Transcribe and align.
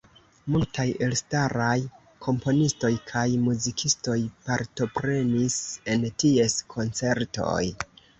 Multaj 0.53 0.83
elstaraj 1.07 1.73
komponistoj 2.27 2.89
kaj 3.11 3.25
muzikistoj 3.41 4.15
partoprenis 4.47 5.59
en 5.97 6.07
ties 6.25 6.57
koncertoj. 6.77 7.61